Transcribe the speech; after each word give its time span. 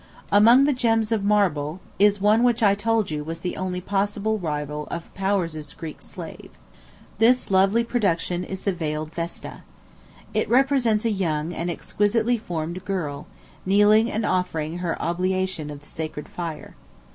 Among 0.31 0.63
the 0.63 0.73
gems 0.73 1.11
of 1.11 1.23
marble 1.23 1.79
is 1.99 2.19
one 2.19 2.41
which 2.41 2.63
I 2.63 2.73
told, 2.73 3.11
you 3.11 3.23
was 3.23 3.41
the 3.41 3.55
only 3.55 3.79
possible 3.79 4.39
rival 4.39 4.87
of 4.89 5.13
Powers's 5.13 5.73
Greek 5.73 6.01
Slave. 6.01 6.49
This 7.19 7.51
lovely 7.51 7.83
production 7.83 8.43
is 8.43 8.63
"the 8.63 8.73
Veiled 8.73 9.13
Vesta." 9.13 9.61
It 10.33 10.49
represents 10.49 11.05
a 11.05 11.11
young 11.11 11.53
and 11.53 11.69
exquisitely 11.69 12.39
formed 12.39 12.83
girl, 12.83 13.27
kneeling 13.63 14.11
and 14.11 14.25
offering 14.25 14.79
her 14.79 14.99
oblation 14.99 15.69
of 15.69 15.81
the 15.81 15.85
sacred 15.85 16.27
fire. 16.27 16.73